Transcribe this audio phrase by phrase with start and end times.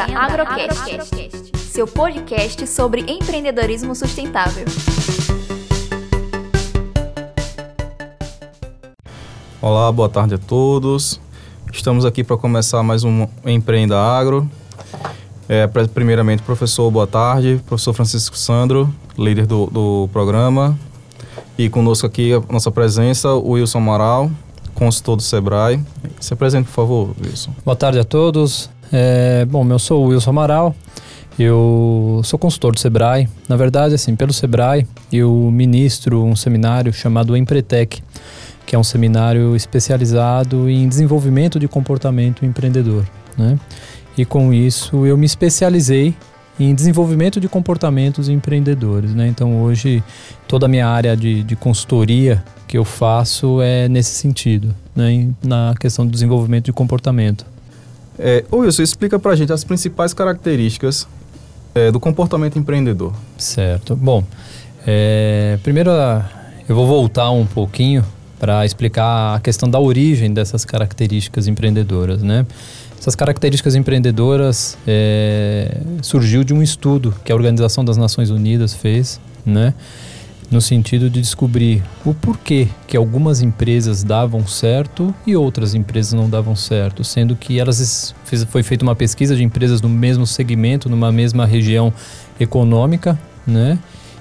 [0.00, 4.64] Empreenda Agrocast, seu podcast sobre empreendedorismo sustentável.
[9.60, 11.20] Olá, boa tarde a todos.
[11.70, 14.50] Estamos aqui para começar mais um Empreenda Agro.
[15.46, 17.60] É, primeiramente, professor, boa tarde.
[17.66, 20.78] Professor Francisco Sandro, líder do, do programa.
[21.58, 24.30] E conosco aqui a nossa presença, o Wilson Amaral,
[24.74, 25.78] consultor do Sebrae.
[26.18, 27.52] Se apresente, por favor, Wilson.
[27.66, 28.70] Boa tarde a todos.
[28.92, 30.74] É, bom, eu sou o Wilson Amaral,
[31.38, 33.28] eu sou consultor do Sebrae.
[33.48, 38.02] Na verdade, assim, pelo Sebrae, eu ministro um seminário chamado Empretec,
[38.66, 43.04] que é um seminário especializado em desenvolvimento de comportamento empreendedor,
[43.36, 43.58] né?
[44.18, 46.14] E com isso eu me especializei
[46.58, 49.26] em desenvolvimento de comportamentos empreendedores, né?
[49.26, 50.02] Então hoje
[50.46, 55.28] toda a minha área de, de consultoria que eu faço é nesse sentido, né?
[55.42, 57.46] Na questão do desenvolvimento de comportamento.
[58.22, 61.08] É, Wilson, explica pra gente as principais características
[61.74, 63.14] é, do comportamento empreendedor.
[63.38, 63.96] Certo.
[63.96, 64.22] Bom,
[64.86, 65.90] é, primeiro
[66.68, 68.04] eu vou voltar um pouquinho
[68.38, 72.46] para explicar a questão da origem dessas características empreendedoras, né?
[72.98, 79.18] Essas características empreendedoras é, surgiu de um estudo que a Organização das Nações Unidas fez,
[79.44, 79.72] né?
[80.50, 86.28] No sentido de descobrir o porquê que algumas empresas davam certo e outras empresas não
[86.28, 90.88] davam certo, sendo que elas fez, foi feita uma pesquisa de empresas no mesmo segmento,
[90.88, 91.92] numa mesma região
[92.38, 93.78] econômica, né?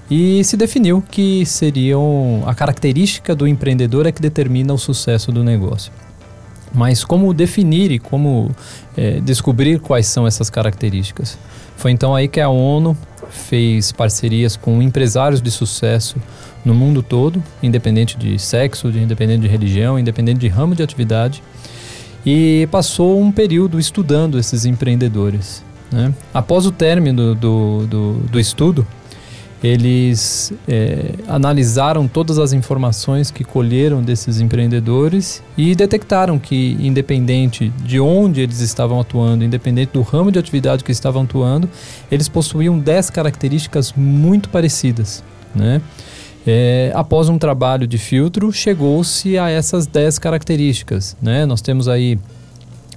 [0.10, 5.44] E se definiu que seriam a característica do empreendedor é que determina o sucesso do
[5.44, 5.92] negócio.
[6.74, 8.52] Mas como definir e como
[8.96, 11.38] é, descobrir quais são essas características?
[11.78, 12.98] Foi então aí que a ONU
[13.30, 16.18] fez parcerias com empresários de sucesso
[16.64, 21.42] no mundo todo, independente de sexo, de, independente de religião, independente de ramo de atividade,
[22.26, 25.64] e passou um período estudando esses empreendedores.
[25.92, 26.14] Né?
[26.34, 28.86] Após o término do, do, do estudo,
[29.64, 38.00] eles é, analisaram todas as informações que colheram desses empreendedores e detectaram que, independente de
[38.00, 41.70] onde eles estavam atuando, independente do ramo de atividade que estavam atuando,
[42.10, 45.24] eles possuíam 10 características muito parecidas.
[45.54, 45.82] Né?
[46.48, 51.18] É, após um trabalho de filtro, chegou-se a essas 10 características.
[51.22, 51.46] Né?
[51.46, 52.18] Nós temos aí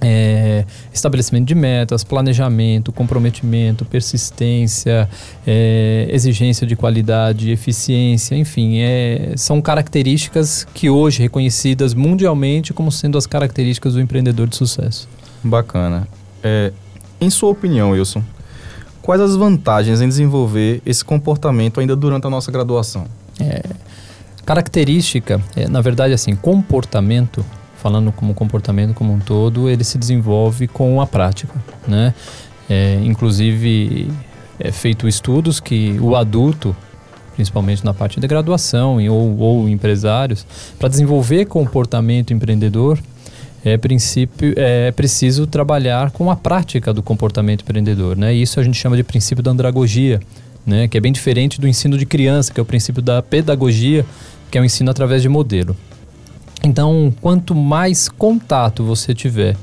[0.03, 5.09] é, estabelecimento de metas, planejamento, comprometimento, persistência,
[5.47, 13.17] é, exigência de qualidade, eficiência, enfim, é, são características que hoje reconhecidas mundialmente como sendo
[13.17, 15.07] as características do empreendedor de sucesso.
[15.41, 16.07] Bacana.
[16.43, 16.73] É,
[17.21, 18.21] em sua opinião, Wilson,
[19.01, 23.05] quais as vantagens em desenvolver esse comportamento ainda durante a nossa graduação?
[23.39, 23.63] É,
[24.45, 27.43] característica, é, na verdade, assim, comportamento
[27.83, 31.53] falando como comportamento como um todo, ele se desenvolve com a prática,
[31.85, 32.13] né?
[32.69, 34.09] É, inclusive,
[34.57, 36.73] é feito estudos que o adulto,
[37.35, 40.47] principalmente na parte da graduação ou, ou empresários,
[40.79, 42.97] para desenvolver comportamento empreendedor,
[43.65, 48.15] é, princípio, é preciso trabalhar com a prática do comportamento empreendedor.
[48.15, 48.33] Né?
[48.33, 50.21] Isso a gente chama de princípio da andragogia,
[50.65, 50.87] né?
[50.87, 54.05] que é bem diferente do ensino de criança, que é o princípio da pedagogia,
[54.49, 55.75] que é o ensino através de modelo.
[56.65, 59.57] Então, quanto mais contato você tiver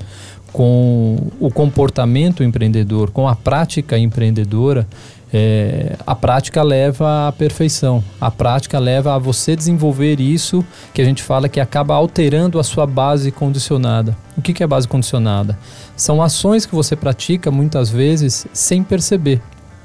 [0.53, 4.87] com o comportamento empreendedor, com a prática empreendedora,
[5.33, 8.05] é, a prática leva à perfeição.
[8.21, 12.65] A prática leva a você desenvolver isso que a gente fala que acaba alterando a
[12.65, 14.17] sua base condicionada.
[14.37, 15.59] O que, que é base condicionada?
[15.97, 19.41] São ações que você pratica muitas vezes sem perceber,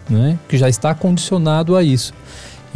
[0.10, 0.38] né?
[0.50, 2.14] que já está condicionado a isso.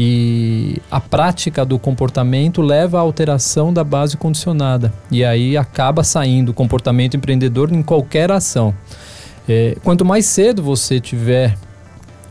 [0.01, 4.93] E a prática do comportamento leva à alteração da base condicionada.
[5.11, 8.73] E aí acaba saindo o comportamento empreendedor em qualquer ação.
[9.47, 11.57] É, quanto mais cedo você tiver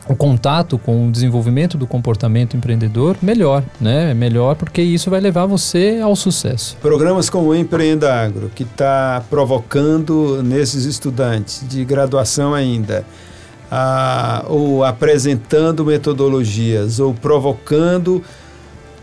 [0.08, 4.12] o contato com o desenvolvimento do comportamento empreendedor, melhor, né?
[4.12, 6.74] É melhor porque isso vai levar você ao sucesso.
[6.80, 13.04] Programas como o Empreenda Agro, que está provocando nesses estudantes de graduação ainda
[13.70, 18.22] a, ou apresentando metodologias, ou provocando,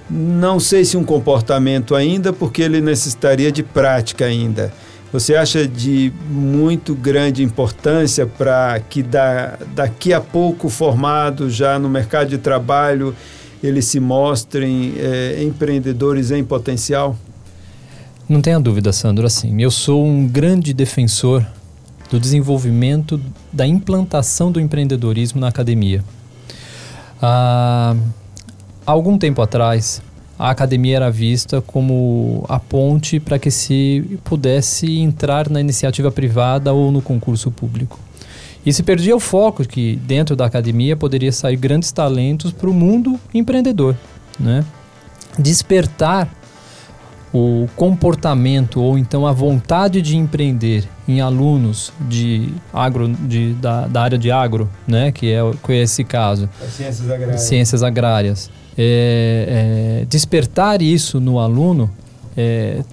[0.09, 4.71] não sei se um comportamento ainda, porque ele necessitaria de prática ainda.
[5.12, 11.88] Você acha de muito grande importância para que da, daqui a pouco formado já no
[11.88, 13.15] mercado de trabalho
[13.63, 17.15] eles se mostrem é, empreendedores em potencial?
[18.27, 19.25] Não tenha dúvida, Sandro.
[19.25, 21.45] Assim, eu sou um grande defensor
[22.10, 23.19] do desenvolvimento
[23.52, 26.04] da implantação do empreendedorismo na academia.
[27.22, 27.96] Ah,
[28.86, 30.02] há algum tempo atrás,
[30.38, 36.74] a academia era vista como a ponte para que se pudesse entrar na iniciativa privada
[36.74, 38.00] ou no concurso público.
[38.66, 42.74] E se perdia o foco que dentro da academia poderia sair grandes talentos para o
[42.74, 43.96] mundo empreendedor,
[44.40, 44.66] né?
[45.38, 46.28] Despertar
[47.34, 54.02] o comportamento ou então a vontade de empreender em alunos de agro, de, da, da
[54.02, 58.52] área de agro, né, que é, que é esse caso, ciências agrárias, ciências agrárias.
[58.78, 61.90] É, é, despertar isso no aluno
[62.36, 62.84] é,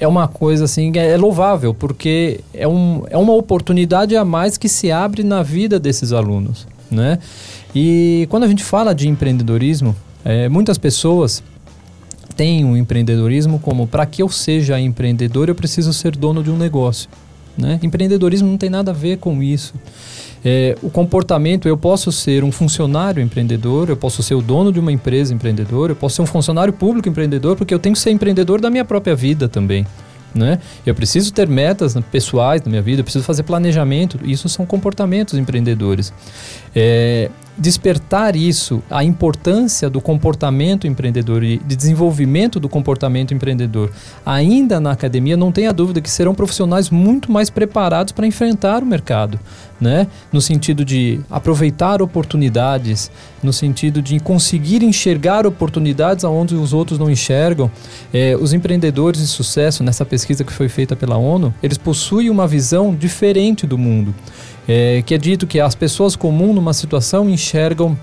[0.00, 4.56] é uma coisa assim, é, é louvável, porque é, um, é uma oportunidade a mais
[4.56, 7.18] que se abre na vida desses alunos, né?
[7.74, 9.94] E quando a gente fala de empreendedorismo,
[10.24, 11.42] é, muitas pessoas
[12.40, 16.56] têm o empreendedorismo como para que eu seja empreendedor eu preciso ser dono de um
[16.56, 17.06] negócio,
[17.54, 17.78] né?
[17.82, 19.74] Empreendedorismo não tem nada a ver com isso.
[20.42, 24.80] É, o comportamento, eu posso ser um funcionário empreendedor, eu posso ser o dono de
[24.80, 28.10] uma empresa empreendedora, eu posso ser um funcionário público empreendedor, porque eu tenho que ser
[28.10, 29.86] empreendedor da minha própria vida também.
[30.34, 30.60] Né?
[30.86, 34.18] Eu preciso ter metas pessoais na minha vida, eu preciso fazer planejamento.
[34.24, 36.10] Isso são comportamentos empreendedores.
[36.74, 37.28] É,
[37.60, 43.90] despertar isso, a importância do comportamento empreendedor e de desenvolvimento do comportamento empreendedor,
[44.24, 48.86] ainda na academia, não tenha dúvida que serão profissionais muito mais preparados para enfrentar o
[48.86, 49.38] mercado,
[49.78, 50.06] né?
[50.32, 53.10] No sentido de aproveitar oportunidades,
[53.42, 57.70] no sentido de conseguir enxergar oportunidades aonde os outros não enxergam.
[58.10, 62.46] É, os empreendedores de sucesso, nessa pesquisa que foi feita pela ONU, eles possuem uma
[62.46, 64.14] visão diferente do mundo
[64.70, 67.98] é, que é dito que as pessoas comuns numa situação enxergam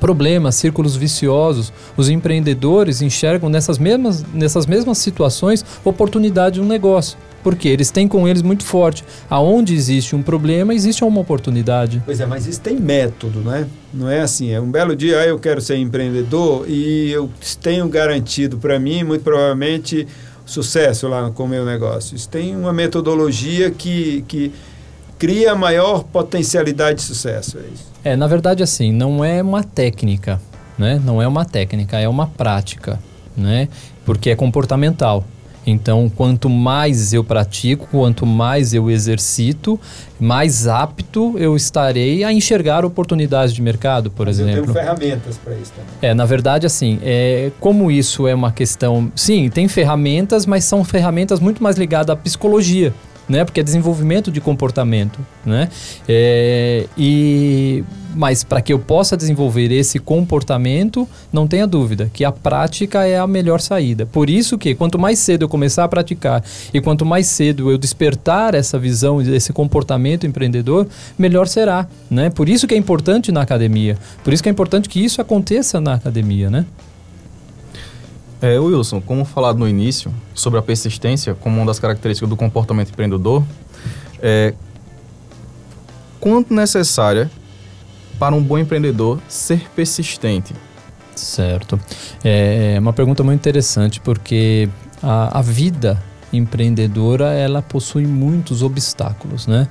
[0.00, 1.72] problemas, círculos viciosos.
[1.96, 7.16] Os empreendedores enxergam nessas mesmas, nessas mesmas situações oportunidade de um negócio.
[7.40, 9.04] Porque eles têm com eles muito forte.
[9.30, 12.02] Aonde existe um problema, existe uma oportunidade.
[12.04, 13.68] Pois é, mas isso tem método, né?
[13.94, 17.88] Não é assim, é um belo dia, ah, eu quero ser empreendedor e eu tenho
[17.88, 20.08] garantido para mim, muito provavelmente,
[20.44, 22.16] sucesso lá com o meu negócio.
[22.16, 24.52] Isso tem uma metodologia que, que
[25.22, 27.56] cria maior potencialidade de sucesso.
[27.56, 27.84] É, isso.
[28.02, 30.40] é, na verdade, assim, não é uma técnica,
[30.76, 31.00] né?
[31.04, 32.98] Não é uma técnica, é uma prática,
[33.36, 33.68] né?
[34.04, 35.24] Porque é comportamental.
[35.64, 39.78] Então, quanto mais eu pratico, quanto mais eu exercito,
[40.18, 44.56] mais apto eu estarei a enxergar oportunidades de mercado, por Mas exemplo.
[44.56, 46.10] Eu tenho ferramentas para isso também.
[46.10, 49.12] É, na verdade, assim, é, como isso é uma questão.
[49.14, 52.92] Sim, tem ferramentas, mas são ferramentas muito mais ligadas à psicologia
[53.28, 53.44] né?
[53.44, 55.68] Porque é desenvolvimento de comportamento, né?
[56.08, 57.84] É, e
[58.14, 63.18] mas para que eu possa desenvolver esse comportamento, não tenha dúvida que a prática é
[63.18, 64.04] a melhor saída.
[64.04, 67.78] Por isso que quanto mais cedo eu começar a praticar e quanto mais cedo eu
[67.78, 70.86] despertar essa visão, esse comportamento empreendedor,
[71.18, 72.30] melhor será, né?
[72.30, 73.96] Por isso que é importante na academia.
[74.22, 76.66] Por isso que é importante que isso aconteça na academia, né?
[78.42, 82.90] É, Wilson, como falado no início, sobre a persistência como uma das características do comportamento
[82.90, 83.44] empreendedor,
[84.20, 84.52] é,
[86.18, 87.30] quanto necessária
[88.18, 90.54] para um bom empreendedor ser persistente?
[91.14, 91.78] Certo.
[92.24, 94.68] É, é uma pergunta muito interessante, porque
[95.00, 96.02] a, a vida
[96.32, 99.68] empreendedora ela possui muitos obstáculos, né?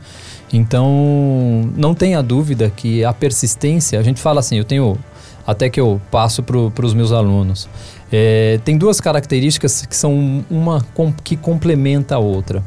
[0.53, 4.97] Então, não tenha dúvida que a persistência, a gente fala assim, eu tenho
[5.45, 7.67] até que eu passo para os meus alunos.
[8.11, 10.85] É, tem duas características que são uma
[11.23, 12.63] que complementa a outra.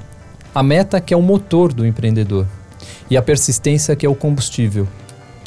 [0.54, 2.47] A meta, que é o motor do empreendedor,
[3.11, 4.88] e a persistência, que é o combustível.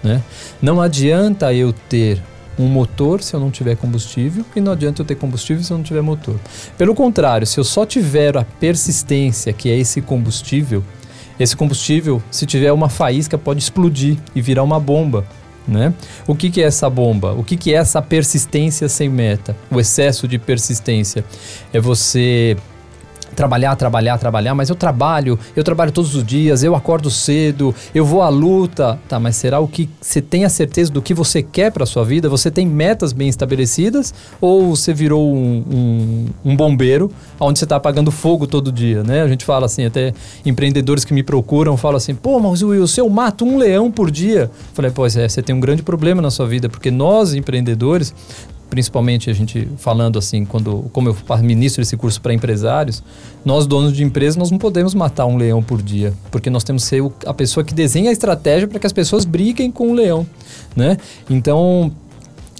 [0.04, 0.22] Né?
[0.62, 2.22] Não adianta eu ter
[2.60, 5.78] um motor se eu não tiver combustível e não adianta eu ter combustível se eu
[5.78, 6.36] não tiver motor.
[6.78, 10.84] Pelo contrário, se eu só tiver a persistência, que é esse combustível,
[11.40, 15.24] esse combustível, se tiver uma faísca, pode explodir e virar uma bomba.
[15.68, 15.94] Né?
[16.26, 17.34] O que, que é essa bomba?
[17.34, 19.56] O que, que é essa persistência sem meta?
[19.70, 21.26] O excesso de persistência?
[21.74, 22.56] É você
[23.38, 28.04] trabalhar, trabalhar, trabalhar, mas eu trabalho, eu trabalho todos os dias, eu acordo cedo, eu
[28.04, 29.00] vou à luta.
[29.08, 32.04] Tá, mas será o que você tem a certeza do que você quer para sua
[32.04, 32.28] vida?
[32.30, 37.76] Você tem metas bem estabelecidas ou você virou um, um, um bombeiro onde você está
[37.76, 39.22] apagando fogo todo dia, né?
[39.22, 43.00] A gente fala assim, até empreendedores que me procuram falam assim, pô, mas Will, se
[43.00, 46.24] eu mato um leão por dia, eu falei, pois é, você tem um grande problema
[46.24, 48.16] na sua vida, porque nós empreendedores
[48.70, 53.04] principalmente a gente falando assim, quando como eu ministro esse curso para empresários,
[53.44, 56.84] nós donos de empresas nós não podemos matar um leão por dia, porque nós temos
[56.84, 59.94] que ser a pessoa que desenha a estratégia para que as pessoas briguem com o
[59.94, 60.26] leão,
[60.76, 60.98] né?
[61.30, 61.92] Então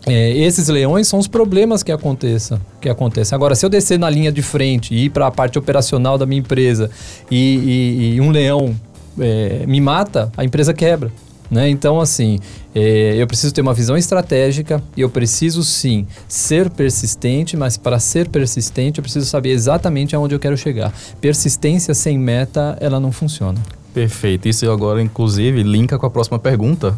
[0.06, 3.36] é, esses leões são os problemas que aconteçam, que acontecem.
[3.36, 6.26] Agora, se eu descer na linha de frente e ir para a parte operacional da
[6.26, 6.90] minha empresa
[7.30, 8.74] e, e, e um leão
[9.20, 11.12] é, me mata, a empresa quebra.
[11.50, 11.70] Né?
[11.70, 12.40] Então, assim,
[12.76, 18.00] é, eu preciso ter uma visão estratégica e eu preciso sim ser persistente, mas para
[18.00, 20.94] ser persistente eu preciso saber exatamente aonde eu quero chegar.
[21.22, 23.60] Persistência sem meta, ela não funciona.
[23.94, 24.48] Perfeito.
[24.48, 26.96] Isso agora, inclusive, linka com a próxima pergunta,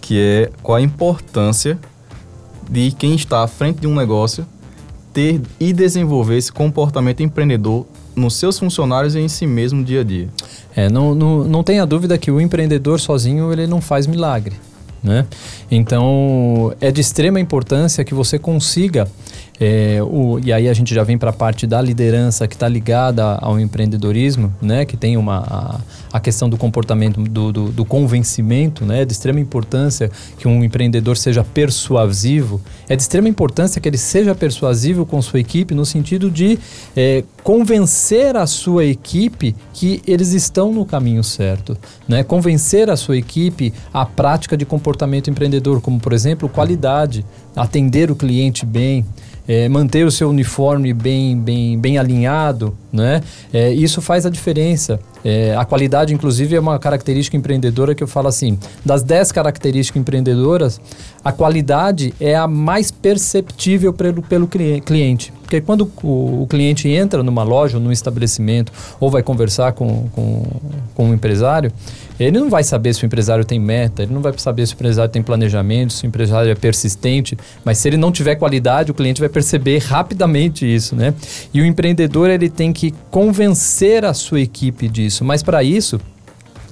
[0.00, 1.78] que é qual a importância
[2.70, 4.46] de quem está à frente de um negócio
[5.12, 10.04] ter e desenvolver esse comportamento empreendedor nos seus funcionários e em si mesmo dia a
[10.04, 10.28] dia.
[10.74, 14.54] É, não, não, não tenha dúvida que o empreendedor sozinho ele não faz milagre.
[15.02, 15.26] Né?
[15.70, 19.08] Então, é de extrema importância que você consiga
[19.62, 22.66] é, o, e aí a gente já vem para a parte da liderança que está
[22.66, 24.86] ligada ao empreendedorismo, né?
[24.86, 25.44] Que tem uma
[26.10, 29.04] a, a questão do comportamento do, do, do, convencimento, né?
[29.04, 32.58] De extrema importância que um empreendedor seja persuasivo.
[32.88, 36.58] É de extrema importância que ele seja persuasivo com sua equipe no sentido de
[36.96, 41.76] é, convencer a sua equipe que eles estão no caminho certo,
[42.08, 42.24] né?
[42.24, 48.16] Convencer a sua equipe à prática de comportamento empreendedor, como por exemplo qualidade, atender o
[48.16, 49.04] cliente bem
[49.50, 53.20] é, manter o seu uniforme bem, bem, bem alinhado, né?
[53.52, 55.00] É, isso faz a diferença.
[55.24, 60.00] É, a qualidade, inclusive, é uma característica empreendedora que eu falo assim: das 10 características
[60.00, 60.80] empreendedoras,
[61.24, 65.32] a qualidade é a mais perceptível pelo, pelo cliente.
[65.42, 70.08] Porque quando o, o cliente entra numa loja ou num estabelecimento ou vai conversar com,
[70.12, 70.44] com,
[70.94, 71.72] com um empresário,
[72.24, 74.76] ele não vai saber se o empresário tem meta, ele não vai saber se o
[74.76, 78.94] empresário tem planejamento, se o empresário é persistente, mas se ele não tiver qualidade, o
[78.94, 81.14] cliente vai perceber rapidamente isso, né?
[81.52, 85.98] E o empreendedor ele tem que convencer a sua equipe disso, mas para isso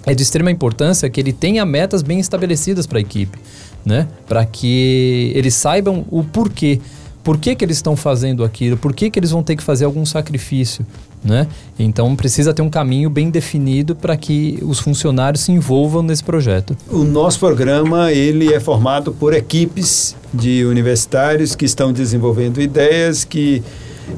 [0.07, 3.39] é de extrema importância que ele tenha metas bem estabelecidas para a equipe,
[3.85, 4.07] né?
[4.27, 6.81] Para que eles saibam o porquê.
[7.25, 8.77] Por que, que eles estão fazendo aquilo?
[8.77, 10.87] Por que, que eles vão ter que fazer algum sacrifício?
[11.25, 11.49] Né?
[11.79, 16.77] Então precisa ter um caminho bem definido para que os funcionários se envolvam nesse projeto.
[16.89, 23.63] O nosso programa ele é formado por equipes de universitários que estão desenvolvendo ideias que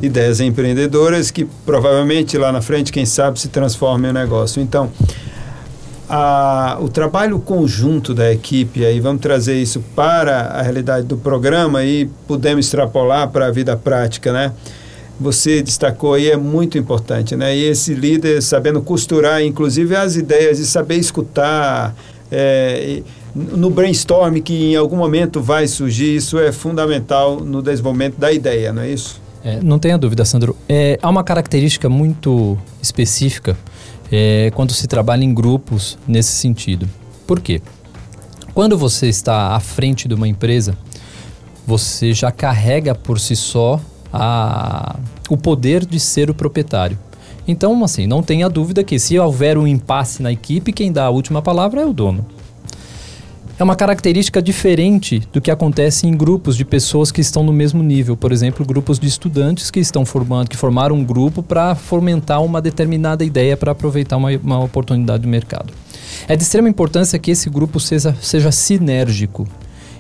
[0.03, 4.63] ideias empreendedoras que provavelmente lá na frente, quem sabe, se transformem em um negócio.
[4.63, 4.91] Então,
[6.09, 11.85] a, o trabalho conjunto da equipe, aí vamos trazer isso para a realidade do programa
[11.85, 14.53] e podemos extrapolar para a vida prática, né?
[15.21, 17.55] Você destacou aí é muito importante, né?
[17.55, 21.95] E esse líder sabendo costurar, inclusive, as ideias e saber escutar,
[22.33, 23.03] é,
[23.35, 28.73] no brainstorm que em algum momento vai surgir, isso é fundamental no desenvolvimento da ideia,
[28.73, 29.21] não é isso?
[29.45, 30.57] É, não tenha dúvida, Sandro.
[30.69, 33.57] É, há uma característica muito específica
[34.11, 36.89] é, quando se trabalha em grupos nesse sentido.
[37.27, 37.63] Por quê?
[38.53, 40.77] Quando você está à frente de uma empresa,
[41.67, 43.81] você já carrega por si só
[44.13, 44.97] a,
[45.29, 46.99] o poder de ser o proprietário.
[47.47, 51.11] Então, assim, não tenha dúvida que se houver um impasse na equipe, quem dá a
[51.11, 52.25] última palavra é o dono
[53.61, 57.83] é uma característica diferente do que acontece em grupos de pessoas que estão no mesmo
[57.83, 58.17] nível.
[58.17, 62.63] Por exemplo, grupos de estudantes que estão formando, que formaram um grupo para fomentar uma
[62.63, 65.75] determinada ideia para aproveitar uma, uma oportunidade de mercado.
[66.27, 69.47] É de extrema importância que esse grupo seja, seja sinérgico.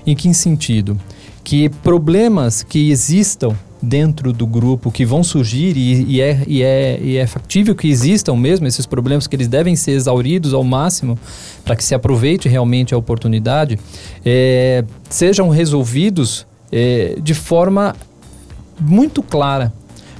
[0.06, 0.98] Em que sentido?
[1.44, 7.00] Que problemas que existam dentro do grupo que vão surgir e, e, é, e, é,
[7.00, 11.18] e é factível que existam mesmo esses problemas que eles devem ser exauridos ao máximo
[11.64, 13.78] para que se aproveite realmente a oportunidade,
[14.24, 17.94] é, sejam resolvidos é, de forma
[18.78, 19.72] muito clara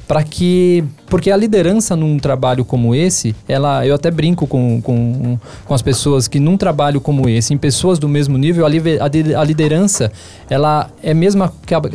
[0.07, 5.37] para que porque a liderança num trabalho como esse, ela, eu até brinco com, com,
[5.67, 10.12] com as pessoas que num trabalho como esse, em pessoas do mesmo nível, a, liderança,
[10.49, 11.52] ela é mesma,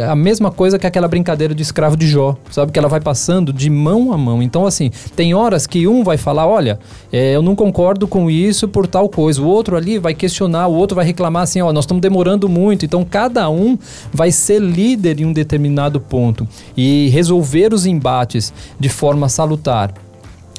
[0.07, 2.73] a, mesma coisa que aquela brincadeira de escravo de Jó, sabe?
[2.73, 4.43] Que ela vai passando de mão a mão.
[4.43, 6.77] Então, assim, tem horas que um vai falar, olha,
[7.11, 9.41] é, eu não concordo com isso por tal coisa.
[9.41, 12.83] O outro ali vai questionar, o outro vai reclamar assim, ó, nós estamos demorando muito.
[12.83, 13.77] Então, cada um
[14.11, 16.45] vai ser líder em um determinado ponto
[16.75, 19.93] e resolver os embates de forma forma salutar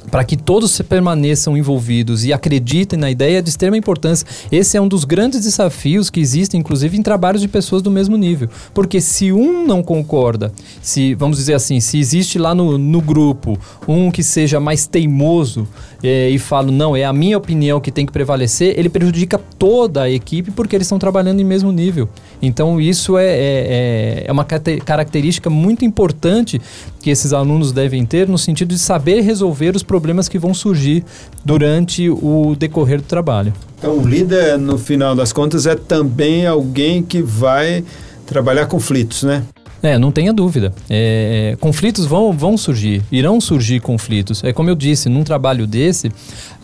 [0.09, 4.25] para que todos permaneçam envolvidos e acreditem na ideia de extrema importância.
[4.51, 8.15] Esse é um dos grandes desafios que existem, inclusive, em trabalhos de pessoas do mesmo
[8.15, 8.49] nível.
[8.73, 10.51] Porque se um não concorda,
[10.81, 15.67] se, vamos dizer assim, se existe lá no, no grupo um que seja mais teimoso
[16.01, 20.03] é, e fala, não, é a minha opinião que tem que prevalecer, ele prejudica toda
[20.03, 22.07] a equipe porque eles estão trabalhando em mesmo nível.
[22.41, 26.61] Então, isso é, é, é, é uma característica muito importante
[27.07, 31.05] que esses alunos devem ter no sentido de saber resolver os problemas que vão surgir
[31.45, 33.53] durante o decorrer do trabalho.
[33.79, 37.81] Então, o líder, no final das contas, é também alguém que vai
[38.25, 39.43] trabalhar conflitos, né?
[39.81, 40.73] É, não tenha dúvida.
[40.89, 44.43] É, conflitos vão, vão surgir, irão surgir conflitos.
[44.43, 46.11] É como eu disse, num trabalho desse,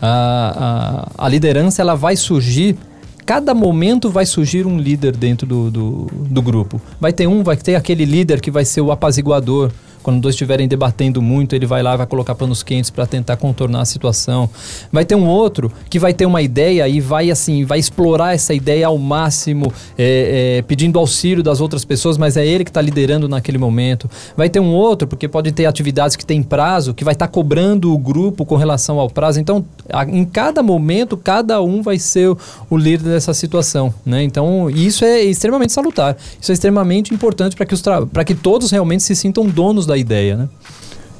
[0.02, 2.76] a, a, a liderança ela vai surgir
[3.24, 6.78] cada momento vai surgir um líder dentro do, do, do, grupo.
[7.00, 9.72] Vai ter um, vai ter aquele líder que vai ser o apaziguador,
[10.04, 13.80] Quando dois estiverem debatendo muito, ele vai lá, vai colocar panos quentes para tentar contornar
[13.80, 14.50] a situação.
[14.92, 18.52] Vai ter um outro que vai ter uma ideia e vai assim, vai explorar essa
[18.52, 22.82] ideia ao máximo, é, é, pedindo auxílio das outras pessoas, mas é ele que está
[22.82, 24.10] liderando naquele momento.
[24.36, 27.32] Vai ter um outro, porque pode ter atividades que tem prazo, que vai estar tá
[27.32, 29.40] cobrando o grupo com relação ao prazo.
[29.40, 33.94] Então, a, em cada momento, cada um vai ser o, o líder dessa situação.
[34.04, 34.22] Né?
[34.22, 36.14] Então, isso é extremamente salutar.
[36.38, 37.82] Isso é extremamente importante para que, os
[38.26, 40.36] que todos realmente se sintam donos da ideia.
[40.36, 40.48] Né?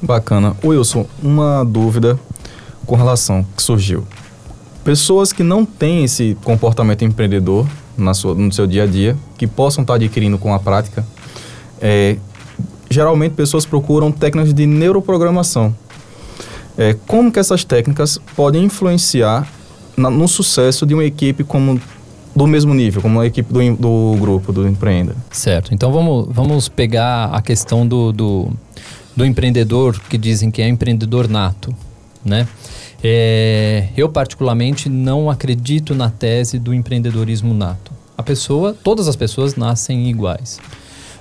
[0.02, 0.57] Bacana.
[0.64, 2.19] Wilson, uma dúvida
[2.87, 4.07] com relação que surgiu.
[4.83, 7.66] Pessoas que não têm esse comportamento empreendedor
[7.97, 11.07] na sua, no seu dia a dia, que possam estar adquirindo com a prática,
[11.81, 12.19] é,
[12.90, 15.75] geralmente pessoas procuram técnicas de neuroprogramação.
[16.76, 19.49] É, como que essas técnicas podem influenciar
[19.97, 21.81] na, no sucesso de uma equipe como
[22.35, 25.14] do mesmo nível, como a equipe do, do grupo, do Empreenda?
[25.31, 25.73] Certo.
[25.73, 28.50] Então vamos, vamos pegar a questão do, do,
[29.14, 31.75] do empreendedor que dizem que é empreendedor nato,
[32.25, 32.49] né?
[33.07, 37.93] É, eu particularmente não acredito na tese do empreendedorismo nato.
[38.17, 40.59] A pessoa, todas as pessoas nascem iguais.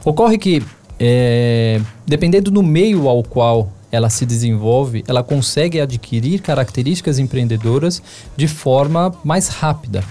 [0.06, 0.64] Ocorre que,
[0.98, 8.02] é, dependendo do meio ao qual ela se desenvolve, ela consegue adquirir características empreendedoras
[8.36, 10.04] de forma mais rápida.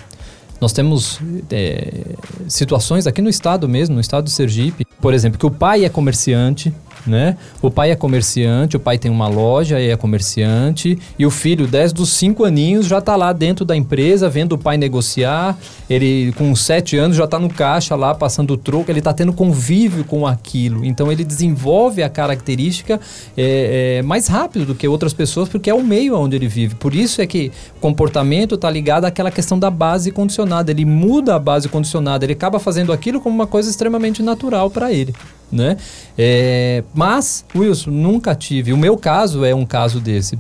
[0.63, 1.19] Nós temos
[1.51, 2.15] é,
[2.47, 5.89] situações aqui no estado mesmo, no estado de Sergipe, por exemplo, que o pai é
[5.89, 6.73] comerciante,
[7.07, 7.37] né?
[7.61, 11.67] O pai é comerciante, o pai tem uma loja e é comerciante, e o filho,
[11.67, 15.59] desde os cinco aninhos, já está lá dentro da empresa, vendo o pai negociar.
[15.89, 19.33] Ele, com sete anos, já está no caixa lá, passando o troco, ele está tendo
[19.33, 20.85] convívio com aquilo.
[20.85, 23.01] Então, ele desenvolve a característica
[23.37, 26.75] é, é, mais rápido do que outras pessoas, porque é o meio onde ele vive.
[26.75, 30.71] Por isso é que comportamento está ligado àquela questão da base condicionada.
[30.71, 34.93] Ele muda a base condicionada, ele acaba fazendo aquilo como uma coisa extremamente natural para
[34.93, 35.15] ele
[35.53, 35.77] né?
[36.17, 38.73] É, mas, Wilson, nunca tive.
[38.73, 40.39] O meu caso é um caso desse.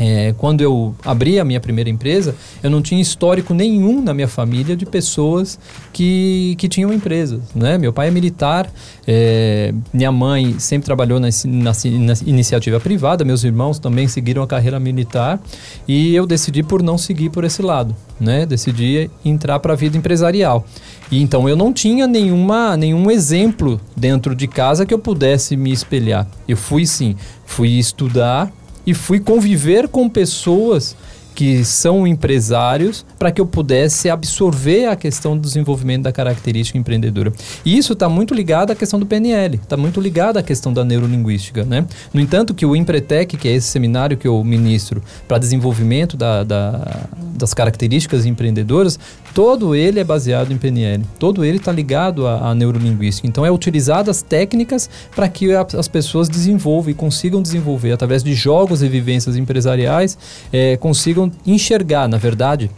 [0.00, 4.26] É, quando eu abri a minha primeira empresa, eu não tinha histórico nenhum na minha
[4.26, 5.58] família de pessoas
[5.92, 7.42] que, que tinham empresas.
[7.54, 7.76] Né?
[7.76, 8.72] Meu pai é militar,
[9.06, 14.46] é, minha mãe sempre trabalhou na, na, na, iniciativa privada, meus irmãos também seguiram a
[14.46, 15.38] carreira militar
[15.86, 17.94] e eu decidi por não seguir por esse lado.
[18.18, 18.46] Né?
[18.46, 20.66] Decidi entrar para a vida empresarial.
[21.10, 25.70] E então eu não tinha nenhuma, nenhum exemplo dentro de casa que eu pudesse me
[25.70, 26.26] espelhar.
[26.48, 28.50] Eu fui sim, fui estudar
[28.86, 30.96] e fui conviver com pessoas
[31.34, 37.32] que são empresários para que eu pudesse absorver a questão do desenvolvimento da característica empreendedora.
[37.64, 40.84] E isso está muito ligado à questão do PNL, está muito ligado à questão da
[40.84, 41.64] neurolinguística.
[41.64, 41.86] Né?
[42.12, 46.44] No entanto, que o Empretec, que é esse seminário que eu ministro para desenvolvimento da,
[46.44, 48.98] da, das características empreendedoras,
[49.34, 53.26] todo ele é baseado em PNL, todo ele está ligado à, à, neurolinguística.
[53.26, 58.22] Então, é utilizado as técnicas para que a, as pessoas desenvolvam e consigam desenvolver, através
[58.22, 60.18] de jogos e vivências empresariais,
[60.52, 62.70] é, consigam enxergar, na verdade,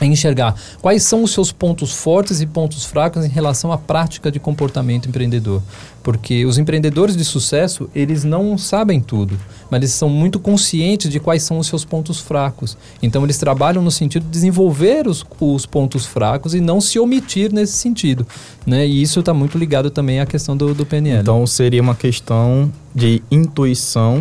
[0.00, 4.30] é enxergar quais são os seus pontos fortes e pontos fracos em relação à prática
[4.30, 5.62] de comportamento empreendedor.
[6.02, 9.38] Porque os empreendedores de sucesso, eles não sabem tudo,
[9.70, 12.76] mas eles são muito conscientes de quais são os seus pontos fracos.
[13.00, 17.52] Então, eles trabalham no sentido de desenvolver os, os pontos fracos e não se omitir
[17.52, 18.26] nesse sentido.
[18.66, 18.86] Né?
[18.86, 21.20] E isso está muito ligado também à questão do, do PNL.
[21.20, 24.20] Então, seria uma questão de intuição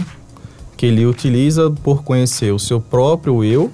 [0.82, 3.72] que ele utiliza por conhecer o seu próprio eu,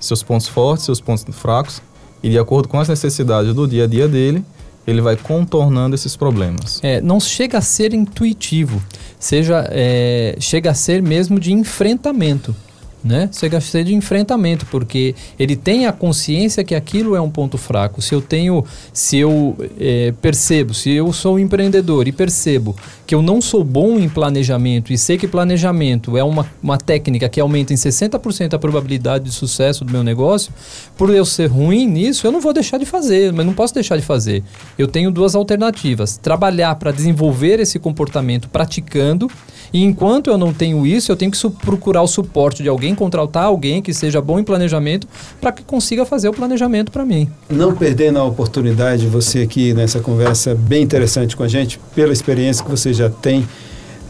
[0.00, 1.80] seus pontos fortes, seus pontos fracos,
[2.20, 4.44] e de acordo com as necessidades do dia a dia dele,
[4.84, 6.80] ele vai contornando esses problemas.
[6.82, 8.82] É, não chega a ser intuitivo,
[9.20, 12.56] seja, é, chega a ser mesmo de enfrentamento
[13.02, 13.28] né?
[13.32, 17.56] Chega a ser de enfrentamento, porque ele tem a consciência que aquilo é um ponto
[17.56, 18.02] fraco.
[18.02, 22.74] Se eu tenho, se eu é, percebo, se eu sou um empreendedor e percebo
[23.06, 27.28] que eu não sou bom em planejamento e sei que planejamento é uma, uma técnica
[27.28, 30.52] que aumenta em 60% a probabilidade de sucesso do meu negócio,
[30.96, 33.96] por eu ser ruim nisso, eu não vou deixar de fazer, mas não posso deixar
[33.96, 34.42] de fazer.
[34.76, 39.30] Eu tenho duas alternativas: trabalhar para desenvolver esse comportamento praticando,
[39.72, 42.94] e enquanto eu não tenho isso, eu tenho que procurar o suporte de alguém alguém,
[42.94, 45.06] contratar alguém que seja bom em planejamento
[45.40, 47.28] para que consiga fazer o planejamento para mim.
[47.48, 52.64] Não perdendo a oportunidade, você aqui nessa conversa bem interessante com a gente, pela experiência
[52.64, 53.46] que você já tem,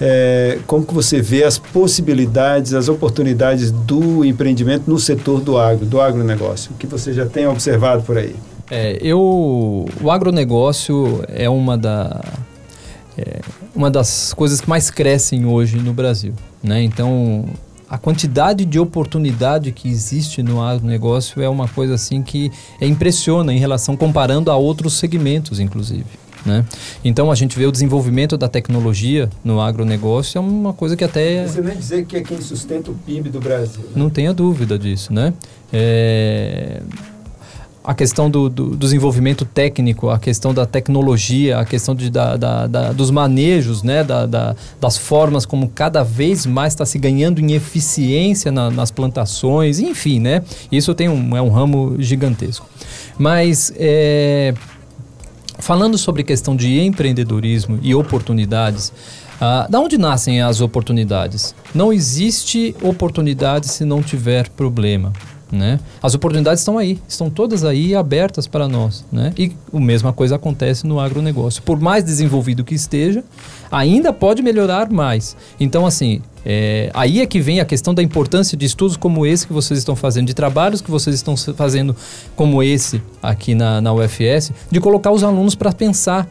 [0.01, 5.85] é, como que você vê as possibilidades, as oportunidades do empreendimento no setor do agro,
[5.85, 8.37] do agronegócio, que você já tem observado por aí?
[8.71, 12.23] É, eu, o agronegócio é uma, da,
[13.17, 13.41] é
[13.75, 16.35] uma das coisas que mais crescem hoje no Brasil.
[16.63, 16.83] Né?
[16.83, 17.47] Então,
[17.91, 23.53] a quantidade de oportunidade que existe no agronegócio é uma coisa assim que é impressiona
[23.53, 26.07] em relação comparando a outros segmentos, inclusive.
[26.45, 26.65] Né?
[27.05, 31.47] Então a gente vê o desenvolvimento da tecnologia no agronegócio é uma coisa que até.
[31.47, 33.83] Você nem dizer que é quem sustenta o PIB do Brasil.
[33.83, 33.91] Né?
[33.97, 35.35] Não tenha dúvida disso, né?
[35.73, 36.81] É
[37.83, 42.67] a questão do, do, desenvolvimento técnico, a questão da tecnologia, a questão de, da, da,
[42.67, 44.27] da dos manejos, né, da,
[44.81, 50.21] das formas como cada vez mais está se ganhando em eficiência na, nas plantações, enfim,
[50.21, 50.43] né?
[50.71, 52.67] Isso tem um, é um ramo gigantesco.
[53.19, 54.53] Mas é,
[55.59, 58.93] falando sobre questão de empreendedorismo e oportunidades,
[59.41, 61.55] ah, da onde nascem as oportunidades?
[61.75, 65.13] Não existe oportunidade se não tiver problema.
[65.51, 65.81] Né?
[66.03, 69.05] As oportunidades estão aí, estão todas aí abertas para nós.
[69.11, 69.33] Né?
[69.37, 71.63] E a mesma coisa acontece no agronegócio.
[71.63, 73.25] Por mais desenvolvido que esteja,
[73.71, 75.37] ainda pode melhorar mais.
[75.59, 79.47] Então, assim, é, aí é que vem a questão da importância de estudos como esse
[79.47, 81.95] que vocês estão fazendo, de trabalhos que vocês estão fazendo
[82.37, 86.29] como esse aqui na, na UFS, de colocar os alunos para pensar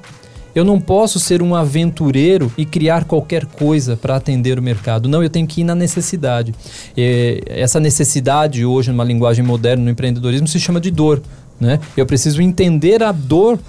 [0.57, 5.07] eu não posso ser um aventureiro e criar qualquer coisa para atender o mercado.
[5.07, 6.53] Não, eu tenho que ir na necessidade.
[6.95, 11.21] E essa necessidade, hoje, numa linguagem moderna, no empreendedorismo, se chama de dor.
[11.59, 11.79] Né?
[11.95, 13.59] Eu preciso entender a dor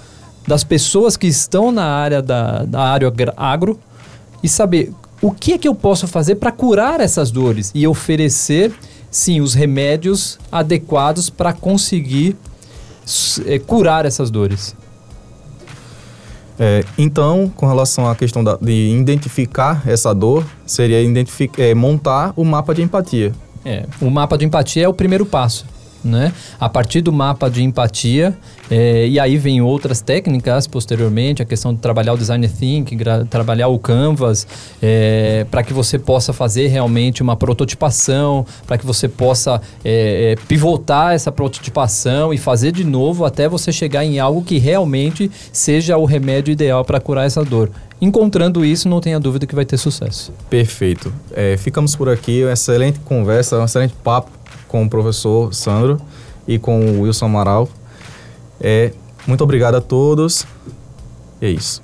[0.47, 3.79] das pessoas que estão na área da, da área agro
[4.41, 8.73] e saber o que é que eu posso fazer para curar essas dores e oferecer,
[9.11, 12.35] sim, os remédios adequados para conseguir
[13.45, 14.75] é, curar essas dores.
[16.59, 22.33] É, então, com relação à questão da, de identificar essa dor, seria identificar, é, montar
[22.35, 23.31] o mapa de empatia.
[23.63, 25.65] É, o mapa de empatia é o primeiro passo
[26.03, 26.33] né?
[26.59, 28.37] A partir do mapa de empatia,
[28.69, 32.97] é, e aí vem outras técnicas posteriormente, a questão de trabalhar o design thinking,
[33.29, 34.47] trabalhar o canvas,
[34.81, 41.13] é, para que você possa fazer realmente uma prototipação, para que você possa é, pivotar
[41.13, 46.05] essa prototipação e fazer de novo até você chegar em algo que realmente seja o
[46.05, 47.71] remédio ideal para curar essa dor.
[48.01, 50.31] Encontrando isso, não tenha dúvida que vai ter sucesso.
[50.49, 51.11] Perfeito.
[51.57, 54.38] ficamos por aqui, uma excelente conversa, um excelente papo
[54.69, 55.99] com o professor Sandro
[56.47, 57.67] e com o Wilson Amaral.
[58.61, 58.93] É,
[59.27, 60.45] muito obrigado a todos.
[61.41, 61.83] E é isso.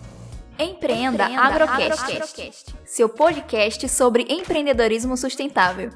[0.58, 5.92] Empreenda, Empreenda Agrocast, Agrocast, seu podcast sobre empreendedorismo sustentável.